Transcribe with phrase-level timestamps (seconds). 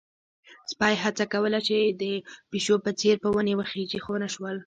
[0.71, 2.03] سپی هڅه کوله چې د
[2.51, 4.57] پيشو په څېر په ونې وخيژي، خو ونه شول.